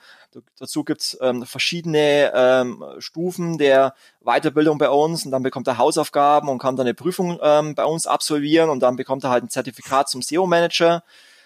[0.59, 6.49] Dazu gibt's ähm, verschiedene ähm, Stufen der Weiterbildung bei uns und dann bekommt er Hausaufgaben
[6.49, 9.49] und kann dann eine Prüfung ähm, bei uns absolvieren und dann bekommt er halt ein
[9.49, 11.03] Zertifikat zum SEO Manager.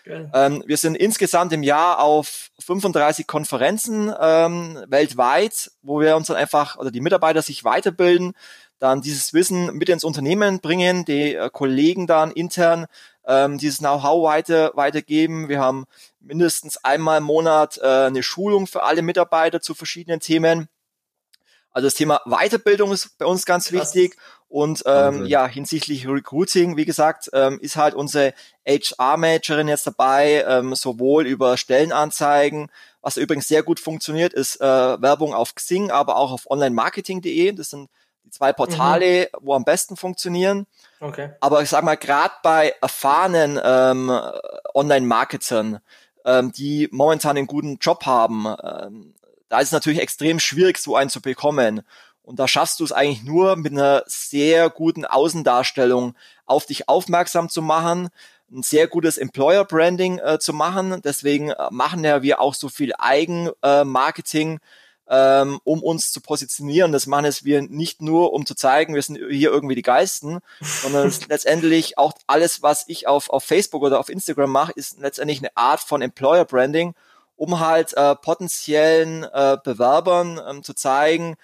[0.07, 6.37] Ähm, wir sind insgesamt im Jahr auf 35 Konferenzen ähm, weltweit, wo wir uns dann
[6.37, 8.33] einfach oder die Mitarbeiter sich weiterbilden,
[8.79, 12.87] dann dieses Wissen mit ins Unternehmen bringen, die äh, Kollegen dann intern
[13.27, 15.49] ähm, dieses Know-how weiter, weitergeben.
[15.49, 15.85] Wir haben
[16.19, 20.67] mindestens einmal im Monat äh, eine Schulung für alle Mitarbeiter zu verschiedenen Themen.
[21.71, 24.15] Also das Thema Weiterbildung ist bei uns ganz wichtig.
[24.47, 28.33] Und ähm, ja, hinsichtlich Recruiting, wie gesagt, ähm, ist halt unsere
[28.65, 34.63] HR-Managerin jetzt dabei, ähm, sowohl über Stellenanzeigen, was übrigens sehr gut funktioniert, ist äh,
[35.01, 37.51] Werbung auf Xing, aber auch auf onlinemarketing.de.
[37.51, 37.89] Das sind
[38.25, 39.37] die zwei Portale, mhm.
[39.41, 40.67] wo am besten funktionieren.
[40.99, 41.29] Okay.
[41.39, 44.11] Aber ich sag mal, gerade bei erfahrenen ähm,
[44.73, 45.79] Online-Marketern,
[46.25, 49.13] ähm, die momentan einen guten Job haben, ähm,
[49.49, 51.81] da ist es natürlich extrem schwierig, so einen zu bekommen.
[52.23, 56.15] Und da schaffst du es eigentlich nur mit einer sehr guten Außendarstellung
[56.47, 58.09] auf dich aufmerksam zu machen,
[58.51, 61.01] ein sehr gutes Employer Branding äh, zu machen.
[61.03, 64.59] Deswegen äh, machen ja wir auch so viel Eigenmarketing, äh,
[65.09, 66.91] ähm, um uns zu positionieren.
[66.91, 70.39] Das machen es wir nicht nur, um zu zeigen, wir sind hier irgendwie die Geisten,
[70.61, 75.39] sondern letztendlich auch alles, was ich auf, auf Facebook oder auf Instagram mache, ist letztendlich
[75.39, 76.93] eine Art von Employer Branding,
[77.35, 81.35] um halt äh, potenziellen äh, Bewerbern ähm, zu zeigen,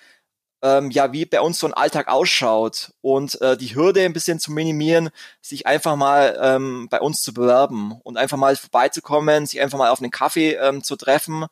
[0.63, 4.39] ähm, ja, wie bei uns so ein Alltag ausschaut und äh, die Hürde ein bisschen
[4.39, 5.09] zu minimieren,
[5.41, 9.89] sich einfach mal ähm, bei uns zu bewerben und einfach mal vorbeizukommen, sich einfach mal
[9.89, 11.45] auf einen Kaffee ähm, zu treffen.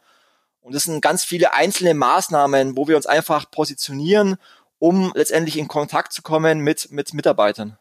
[0.62, 4.38] Und das sind ganz viele einzelne Maßnahmen, wo wir uns einfach positionieren,
[4.78, 7.78] um letztendlich in Kontakt zu kommen mit, mit Mitarbeitern.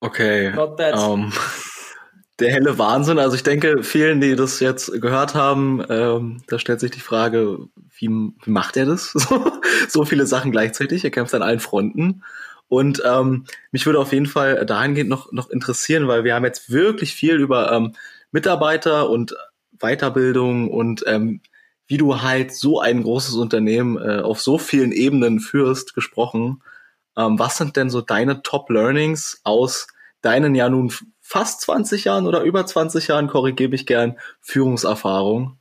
[0.00, 0.52] Okay.
[0.52, 0.96] Not bad.
[0.96, 1.32] Um, ähm,
[2.40, 3.18] der helle Wahnsinn.
[3.18, 7.58] Also ich denke, vielen, die das jetzt gehört haben, ähm, da stellt sich die Frage,
[7.98, 9.12] wie, wie macht er das?
[9.88, 11.04] so viele Sachen gleichzeitig.
[11.04, 12.24] Er kämpft an allen Fronten.
[12.68, 16.70] Und ähm, mich würde auf jeden Fall dahingehend noch, noch interessieren, weil wir haben jetzt
[16.70, 17.94] wirklich viel über ähm,
[18.30, 19.34] Mitarbeiter und
[19.80, 21.40] Weiterbildung und ähm,
[21.86, 26.62] wie du halt so ein großes Unternehmen äh, auf so vielen Ebenen führst, gesprochen.
[27.16, 29.88] Ähm, was sind denn so deine Top-Learnings aus
[30.20, 35.58] deinen ja nun fast 20 Jahren oder über 20 Jahren, korrigiere mich gern, Führungserfahrung.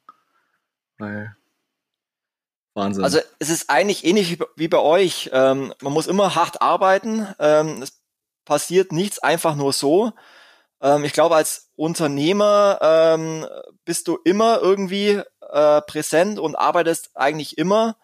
[0.97, 1.35] Weil
[2.75, 3.03] Wahnsinn.
[3.03, 5.29] Also es ist eigentlich ähnlich wie bei euch.
[5.33, 7.27] Ähm, man muss immer hart arbeiten.
[7.39, 8.01] Ähm, es
[8.45, 10.13] passiert nichts einfach nur so.
[10.81, 13.45] Ähm, ich glaube, als Unternehmer ähm,
[13.85, 17.97] bist du immer irgendwie äh, präsent und arbeitest eigentlich immer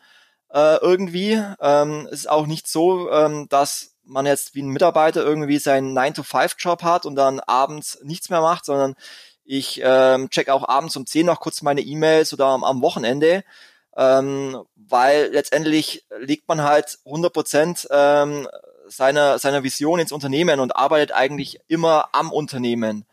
[0.53, 1.41] äh, irgendwie.
[1.59, 5.97] Ähm, es ist auch nicht so, ähm, dass man jetzt wie ein Mitarbeiter irgendwie seinen
[5.97, 8.95] 9-to-5-Job hat und dann abends nichts mehr macht, sondern
[9.43, 13.43] Ich ähm, check auch abends um 10 noch kurz meine E-Mails oder am, am Wochenende,
[13.95, 18.47] ähm, weil letztendlich legt man halt 100 Prozent ähm,
[18.87, 23.05] seiner, seiner Vision ins Unternehmen und arbeitet eigentlich immer am Unternehmen.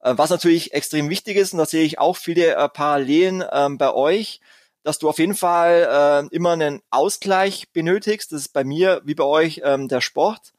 [0.00, 3.78] Äh, was natürlich extrem wichtig ist, und da sehe ich auch viele äh, Parallelen ähm,
[3.78, 4.40] bei euch,
[4.82, 8.32] dass du auf jeden Fall äh, immer einen Ausgleich benötigst.
[8.32, 10.52] Das ist bei mir wie bei euch ähm, der Sport.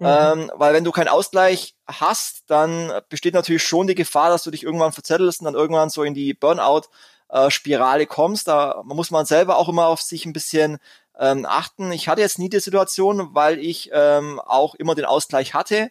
[0.00, 0.06] Mhm.
[0.06, 4.50] Ähm, weil wenn du keinen Ausgleich hast, dann besteht natürlich schon die Gefahr, dass du
[4.50, 8.48] dich irgendwann verzettelst und dann irgendwann so in die Burnout-Spirale kommst.
[8.48, 10.78] Da muss man selber auch immer auf sich ein bisschen
[11.20, 11.92] ähm, achten.
[11.92, 15.90] Ich hatte jetzt nie die Situation, weil ich ähm, auch immer den Ausgleich hatte.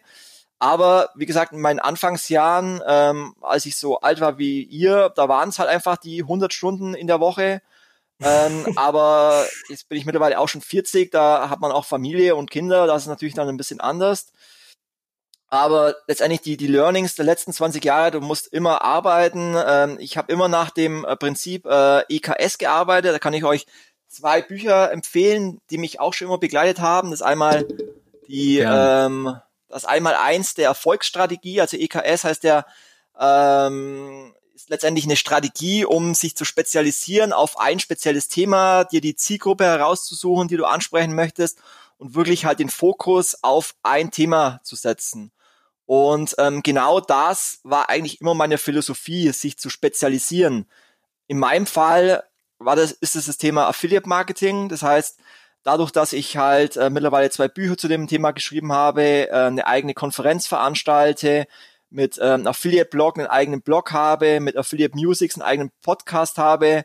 [0.58, 5.28] Aber wie gesagt, in meinen Anfangsjahren, ähm, als ich so alt war wie ihr, da
[5.28, 7.62] waren es halt einfach die 100 Stunden in der Woche.
[8.20, 12.50] ähm, aber jetzt bin ich mittlerweile auch schon 40, da hat man auch Familie und
[12.50, 14.32] Kinder, das ist natürlich dann ein bisschen anders.
[15.48, 19.56] Aber letztendlich die, die Learnings der letzten 20 Jahre, du musst immer arbeiten.
[19.66, 23.66] Ähm, ich habe immer nach dem äh, Prinzip äh, EKS gearbeitet, da kann ich euch
[24.10, 27.10] zwei Bücher empfehlen, die mich auch schon immer begleitet haben.
[27.10, 27.66] Das einmal
[28.26, 29.06] die, ja.
[29.06, 29.36] ähm,
[29.68, 32.66] das einmal eins der Erfolgsstrategie, also EKS heißt der,
[33.18, 39.14] ähm, ist letztendlich eine Strategie, um sich zu spezialisieren auf ein spezielles Thema, dir die
[39.16, 41.58] Zielgruppe herauszusuchen, die du ansprechen möchtest
[41.98, 45.32] und wirklich halt den Fokus auf ein Thema zu setzen.
[45.86, 50.66] Und ähm, genau das war eigentlich immer meine Philosophie, sich zu spezialisieren.
[51.26, 52.24] In meinem Fall
[52.60, 54.68] war das, ist es das Thema Affiliate Marketing.
[54.68, 55.18] Das heißt,
[55.62, 59.66] dadurch, dass ich halt äh, mittlerweile zwei Bücher zu dem Thema geschrieben habe, äh, eine
[59.66, 61.46] eigene Konferenz veranstalte,
[61.90, 66.84] mit ähm, Affiliate Blog einen eigenen Blog habe, mit Affiliate Musics einen eigenen Podcast habe,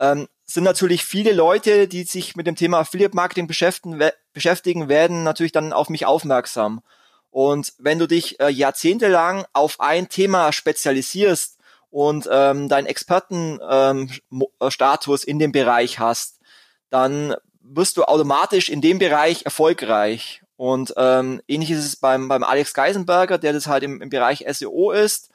[0.00, 4.88] ähm, sind natürlich viele Leute, die sich mit dem Thema Affiliate Marketing beschäftigen, we beschäftigen
[4.88, 6.82] werden natürlich dann auf mich aufmerksam.
[7.30, 11.58] Und wenn du dich äh, jahrzehntelang auf ein Thema spezialisierst,
[11.92, 16.40] und ähm, deinen Expertenstatus ähm, in dem Bereich hast,
[16.88, 20.42] dann wirst du automatisch in dem Bereich erfolgreich.
[20.56, 24.46] Und ähm, ähnlich ist es beim, beim Alex Geisenberger, der das halt im, im Bereich
[24.48, 25.28] SEO ist.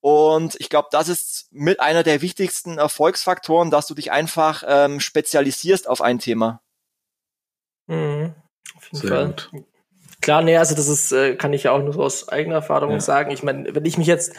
[0.00, 5.00] Und ich glaube, das ist mit einer der wichtigsten Erfolgsfaktoren, dass du dich einfach ähm,
[5.00, 6.60] spezialisierst auf ein Thema.
[7.86, 8.34] Mhm,
[8.76, 9.28] auf jeden Sehr Fall.
[9.28, 9.50] Gut.
[10.24, 13.00] Klar, nee, also das ist, äh, kann ich ja auch nur aus eigener Erfahrung ja.
[13.00, 13.30] sagen.
[13.30, 14.32] Ich meine, wenn ich mich jetzt,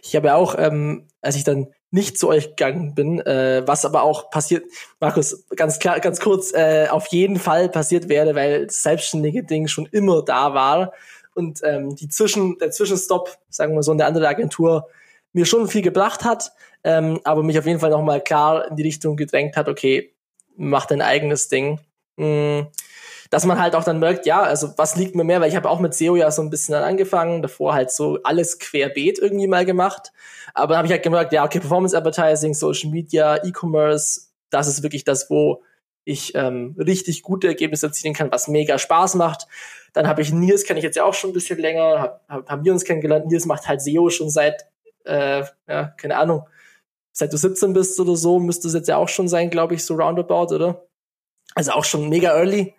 [0.00, 3.84] ich habe ja auch, ähm, als ich dann nicht zu euch gegangen bin, äh, was
[3.84, 4.64] aber auch passiert,
[5.00, 9.66] Markus, ganz klar, ganz kurz, äh, auf jeden Fall passiert wäre, weil das selbstständige Ding
[9.66, 10.92] schon immer da war
[11.34, 14.86] und ähm, die Zwischen, der Zwischenstopp, sagen wir so, in der anderen Agentur
[15.32, 16.52] mir schon viel gebracht hat,
[16.84, 20.14] ähm, aber mich auf jeden Fall nochmal klar in die Richtung gedrängt hat, okay,
[20.54, 21.80] mach dein eigenes Ding.
[22.16, 22.68] Mhm
[23.32, 25.70] dass man halt auch dann merkt, ja, also was liegt mir mehr, weil ich habe
[25.70, 29.46] auch mit SEO ja so ein bisschen dann angefangen, davor halt so alles querbeet irgendwie
[29.46, 30.12] mal gemacht.
[30.52, 34.82] Aber dann habe ich halt gemerkt, ja, okay, Performance Advertising, Social Media, E-Commerce, das ist
[34.82, 35.62] wirklich das, wo
[36.04, 39.46] ich ähm, richtig gute Ergebnisse erzielen kann, was mega Spaß macht.
[39.94, 42.50] Dann habe ich Nils, kenne ich jetzt ja auch schon ein bisschen länger, hab, hab,
[42.50, 43.28] haben wir uns kennengelernt.
[43.28, 44.66] Nils macht halt SEO schon seit,
[45.04, 46.46] äh, ja, keine Ahnung,
[47.12, 49.86] seit du 17 bist oder so, müsste es jetzt ja auch schon sein, glaube ich,
[49.86, 50.86] so roundabout, oder?
[51.54, 52.74] Also auch schon mega early.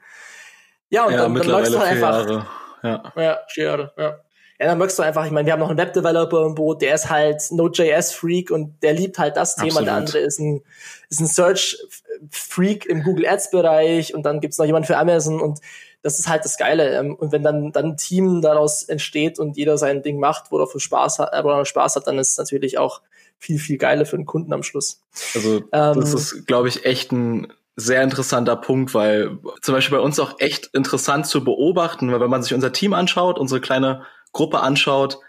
[0.94, 2.30] Ja, und ja, dann, dann läufst du halt einfach.
[2.30, 2.46] Jahre.
[2.84, 3.14] Ja.
[3.16, 4.20] ja, vier Jahre, ja.
[4.60, 6.94] Ja, dann möchtest du einfach, ich meine, wir haben noch einen Webdeveloper im Boot, der
[6.94, 9.68] ist halt Node.js-Freak und der liebt halt das Thema.
[9.70, 9.88] Absolut.
[9.88, 10.62] Der andere ist ein,
[11.10, 15.60] ist ein Search-Freak im Google Ads-Bereich und dann gibt's noch jemand für Amazon und
[16.04, 16.96] das ist halt das Geile.
[16.96, 20.60] Ähm, und wenn dann, dann ein Team daraus entsteht und jeder sein Ding macht, wo
[20.60, 23.02] er für Spaß hat, äh, wo er Spaß hat, dann ist es natürlich auch
[23.40, 25.02] viel, viel geiler für den Kunden am Schluss.
[25.34, 30.04] Also, ähm, das ist, glaube ich, echt ein sehr interessanter Punkt, weil zum Beispiel bei
[30.04, 34.06] uns auch echt interessant zu beobachten, weil wenn man sich unser Team anschaut, unsere kleine
[34.32, 35.20] Gruppe anschaut,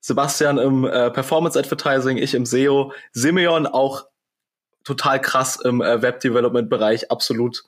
[0.00, 4.06] Sebastian im äh, Performance Advertising, ich im SEO, Simeon auch
[4.84, 7.64] total krass im äh, Web Development Bereich, absolut.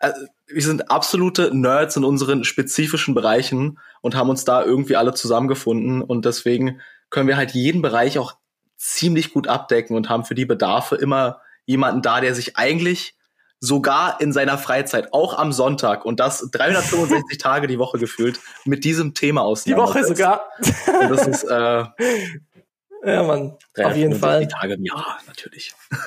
[0.00, 0.12] Äh,
[0.46, 6.02] wir sind absolute Nerds in unseren spezifischen Bereichen und haben uns da irgendwie alle zusammengefunden
[6.02, 8.34] und deswegen können wir halt jeden Bereich auch
[8.76, 13.14] ziemlich gut abdecken und haben für die Bedarfe immer jemanden da, der sich eigentlich
[13.60, 18.84] sogar in seiner Freizeit, auch am Sonntag und das 365 Tage die Woche gefühlt mit
[18.84, 19.64] diesem Thema aus.
[19.64, 20.42] Die Woche sogar.
[20.58, 21.84] Und das ist äh,
[23.04, 24.48] ja, man, auf jeden Fall.
[24.48, 25.74] Tage im Jahr, natürlich.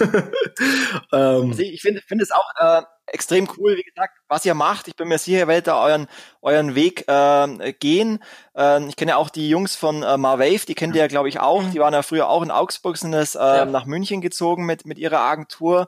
[1.11, 4.87] ähm, also ich finde finde es auch äh, extrem cool, wie gesagt, was ihr macht.
[4.87, 6.07] Ich bin mir sicher, ihr werdet da euren,
[6.41, 8.23] euren Weg äh, gehen.
[8.55, 11.29] Äh, ich kenne ja auch die Jungs von äh, Marwave, die kennt ihr ja, glaube
[11.29, 11.63] ich, auch.
[11.71, 13.65] Die waren ja früher auch in Augsburg, sind das äh, ja.
[13.65, 15.87] nach München gezogen mit, mit ihrer Agentur.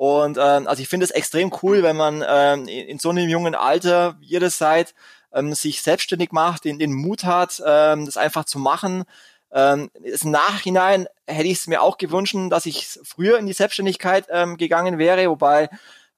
[0.00, 3.54] Und ähm, also ich finde es extrem cool, wenn man ähm, in, so einem jungen
[3.54, 4.94] Alter, wie ihr das seid,
[5.30, 9.04] ähm, sich selbstständig macht, den, den Mut hat, ähm, das einfach zu machen.
[9.52, 14.24] Ähm, Im Nachhinein hätte ich es mir auch gewünscht, dass ich früher in die Selbstständigkeit
[14.30, 15.68] ähm, gegangen wäre, wobei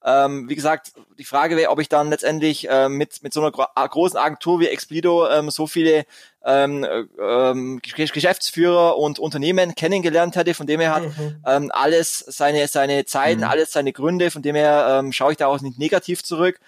[0.05, 3.51] ähm, wie gesagt, die Frage wäre, ob ich dann letztendlich äh, mit, mit so einer
[3.51, 6.07] gro großen Agentur wie Explido ähm, so viele
[6.45, 6.87] ähm,
[7.21, 11.37] ähm, Geschäftsführer und Unternehmen kennengelernt hätte, von dem er hat mhm.
[11.47, 13.47] ähm, alles seine, seine Zeiten, mhm.
[13.47, 16.59] alles seine Gründe, von dem her ähm, schaue ich da auch nicht negativ zurück.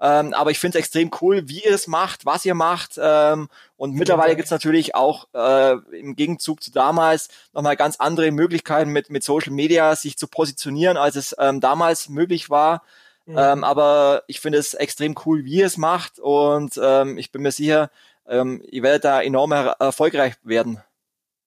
[0.00, 2.98] Ähm, aber ich finde es extrem cool, wie ihr es macht, was ihr macht.
[3.00, 4.36] Ähm, und mittlerweile okay.
[4.36, 9.22] gibt es natürlich auch äh, im Gegenzug zu damals nochmal ganz andere Möglichkeiten mit, mit
[9.22, 12.82] Social Media sich zu positionieren, als es ähm, damals möglich war.
[13.26, 13.38] Mhm.
[13.38, 16.18] Ähm, aber ich finde es extrem cool, wie ihr es macht.
[16.18, 17.90] Und ähm, ich bin mir sicher,
[18.28, 20.80] ähm, ihr werdet da enorm er erfolgreich werden.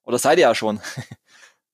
[0.03, 0.79] Oder seid ihr ja schon.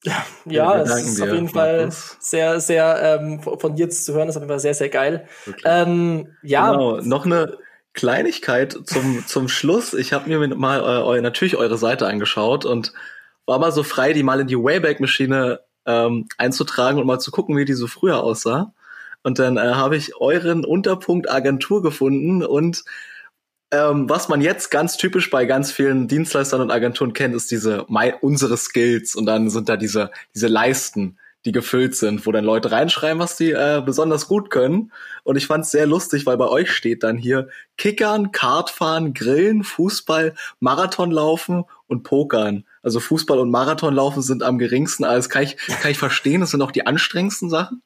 [0.06, 1.89] Ja, ja es ist auf jeden Fall
[2.20, 5.30] sehr, sehr ähm, von dir zu hören, ist auf jeden Fall sehr, sehr geil.
[5.63, 6.72] Ähm, ja.
[6.72, 7.58] Genau, noch eine
[7.94, 9.94] Kleinigkeit zum, zum Schluss.
[9.94, 12.92] Ich habe mir mal äh, natürlich eure Seite angeschaut und
[13.46, 17.56] war mal so frei, die mal in die Wayback-Maschine ähm, einzutragen und mal zu gucken,
[17.56, 18.74] wie die so früher aussah.
[19.24, 22.84] Und dann äh, habe ich euren Unterpunkt Agentur gefunden und
[23.74, 27.86] ähm, was man jetzt ganz typisch bei ganz vielen Dienstleistern und Agenturen kennt, ist diese
[27.90, 32.46] my, unsere Skills und dann sind da diese diese Leisten, die gefüllt sind, wo dann
[32.46, 34.92] Leute reinschreiben, was die äh, besonders gut können.
[35.24, 39.64] Und ich fand es sehr lustig, weil bei euch steht dann hier Kickern, Kartfahren, Grillen,
[39.64, 42.66] Fußball, Marathonlaufen und Pokern.
[42.82, 45.04] Also Fußball und Marathonlaufen sind am geringsten.
[45.04, 46.42] Alles kann ich kann ich verstehen.
[46.42, 47.82] Das sind auch die anstrengendsten Sachen.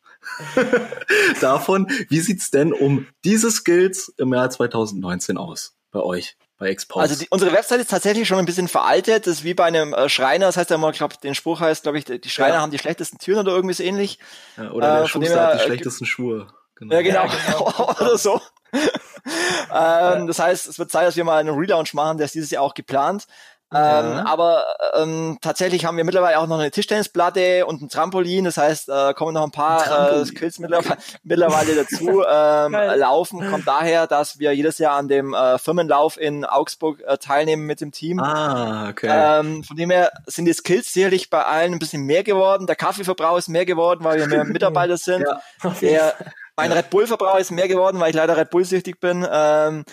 [1.41, 1.87] davon.
[2.09, 5.76] Wie sieht's denn um diese Skills im Jahr 2019 aus?
[5.97, 6.37] Bei euch?
[6.57, 7.01] Bei Expose.
[7.01, 9.27] Also die, unsere Website ist tatsächlich schon ein bisschen veraltet.
[9.27, 10.47] Das ist wie bei einem äh, Schreiner.
[10.47, 12.61] Das heißt ja immer, ich glaube, den Spruch heißt, glaube ich, die Schreiner ja.
[12.61, 14.17] haben die schlechtesten Türen oder irgendwie so ähnlich.
[14.57, 16.47] Ja, oder der äh, Schuster hat die äh, schlechtesten Schuhe.
[16.75, 16.95] Genau.
[16.95, 17.27] Ja, genau.
[17.47, 17.89] Genau.
[17.99, 18.41] oder so.
[18.73, 22.17] ähm, das heißt, es wird Zeit, dass wir mal einen Relaunch machen.
[22.17, 23.27] Der ist dieses Jahr auch geplant.
[23.73, 24.63] Ähm, aber
[24.95, 28.45] ähm, tatsächlich haben wir mittlerweile auch noch eine Tischtennisplatte und ein Trampolin.
[28.45, 32.23] Das heißt, äh, kommen noch ein paar äh, Skills mittlerweile, mittlerweile dazu.
[32.29, 37.17] Ähm, Laufen kommt daher, dass wir jedes Jahr an dem äh, Firmenlauf in Augsburg äh,
[37.17, 38.19] teilnehmen mit dem Team.
[38.19, 39.07] Ah, okay.
[39.09, 42.67] Ähm, von dem her sind die Skills sicherlich bei allen ein bisschen mehr geworden.
[42.67, 45.25] Der Kaffeeverbrauch ist mehr geworden, weil wir mehr Mitarbeiter sind.
[45.25, 46.15] Ja, der,
[46.57, 49.25] mein Red Bull-Verbrauch ist mehr geworden, weil ich leider Red Bull-süchtig bin.
[49.29, 49.85] Ähm,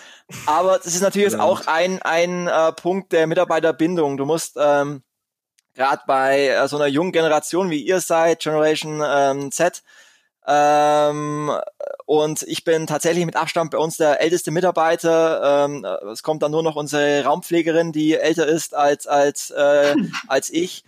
[0.45, 4.17] aber das ist natürlich jetzt auch ein, ein äh, Punkt der Mitarbeiterbindung.
[4.17, 5.03] Du musst ähm,
[5.75, 9.83] gerade bei äh, so einer jungen Generation, wie ihr seid, Generation ähm, Z,
[10.47, 11.51] ähm,
[12.05, 15.65] und ich bin tatsächlich mit Abstand bei uns der älteste Mitarbeiter.
[15.65, 19.95] Ähm, es kommt dann nur noch unsere Raumpflegerin, die älter ist als als äh,
[20.27, 20.83] als ich.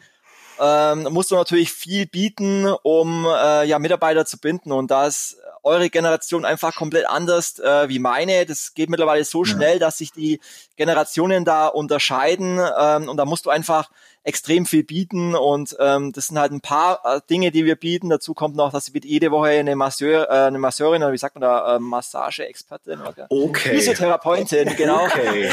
[0.60, 5.38] Ähm, musst du natürlich viel bieten, um äh, ja Mitarbeiter zu binden und das
[5.68, 8.46] eure Generation einfach komplett anders äh, wie meine.
[8.46, 9.80] Das geht mittlerweile so schnell, ja.
[9.80, 10.40] dass sich die
[10.76, 13.90] Generationen da unterscheiden ähm, und da musst du einfach
[14.28, 18.10] extrem viel bieten und ähm, das sind halt ein paar äh, Dinge, die wir bieten.
[18.10, 21.36] Dazu kommt noch, dass wir jede Woche eine, Masseur, äh, eine Masseurin oder wie sagt
[21.36, 23.70] man da, äh, Massage-Expertin oder okay.
[23.70, 25.50] Physiotherapeutin, genau, okay.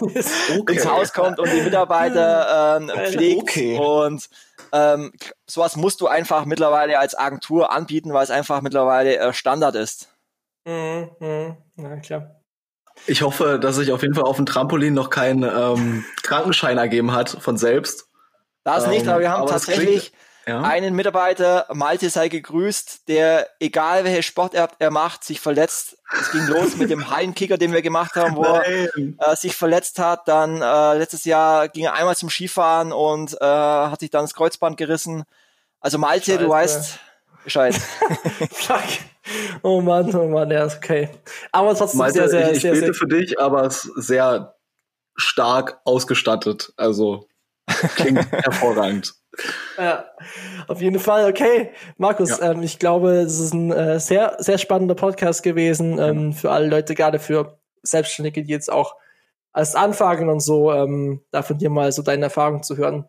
[0.58, 0.72] okay.
[0.74, 3.78] ins Haus kommt und die Mitarbeiter ähm, pflegt okay.
[3.78, 4.28] und
[4.72, 5.12] ähm,
[5.46, 10.08] sowas musst du einfach mittlerweile als Agentur anbieten, weil es einfach mittlerweile äh, Standard ist.
[10.64, 11.56] Mhm, mh.
[11.76, 12.35] Ja, klar.
[13.06, 17.12] Ich hoffe, dass sich auf jeden Fall auf dem Trampolin noch kein ähm, Krankenschein ergeben
[17.12, 18.08] hat von selbst.
[18.64, 20.12] Das ähm, nicht, aber wir haben aber tatsächlich
[20.46, 20.62] ja.
[20.62, 25.98] einen Mitarbeiter, Malte sei gegrüßt, der, egal welche Sport er, macht, sich verletzt.
[26.18, 29.98] Es ging los mit dem Hallenkicker, den wir gemacht haben, wo er äh, sich verletzt
[29.98, 30.28] hat.
[30.28, 34.34] Dann äh, letztes Jahr ging er einmal zum Skifahren und äh, hat sich dann das
[34.34, 35.24] Kreuzband gerissen.
[35.80, 36.38] Also Malte, Scheiße.
[36.38, 36.98] du weißt
[37.46, 37.74] Bescheid.
[38.50, 38.82] Fuck.
[39.62, 41.08] Oh Mann, oh Mann, ja, okay.
[41.52, 44.08] Aber trotzdem Malte, sehr, sehr, ich, ich sehr, bete sehr, für dich, aber es ist
[44.08, 44.56] sehr
[45.14, 46.72] stark ausgestattet.
[46.76, 47.28] Also
[47.94, 49.14] klingt hervorragend.
[49.78, 50.06] Ja,
[50.66, 51.30] auf jeden Fall.
[51.30, 52.50] Okay, Markus, ja.
[52.50, 56.66] ähm, ich glaube, es ist ein äh, sehr, sehr spannender Podcast gewesen ähm, für alle
[56.66, 58.96] Leute, gerade für Selbstständige, die jetzt auch
[59.52, 63.08] als anfangen und so, ähm, da von dir mal so deine Erfahrungen zu hören.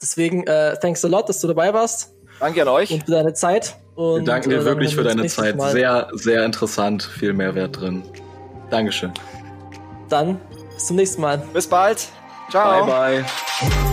[0.00, 2.14] Deswegen, äh, thanks a lot, dass du dabei warst.
[2.42, 2.90] Danke an euch.
[2.90, 3.76] Und für deine Zeit.
[3.94, 5.56] Und, Wir danken dir äh, wirklich für deine Zeit.
[5.56, 5.70] Mal.
[5.70, 7.04] Sehr, sehr interessant.
[7.04, 8.02] Viel Mehrwert drin.
[8.68, 9.12] Dankeschön.
[10.08, 10.40] Dann
[10.74, 11.38] bis zum nächsten Mal.
[11.52, 12.08] Bis bald.
[12.50, 12.84] Ciao.
[12.84, 13.24] Bye,
[13.60, 13.91] bye.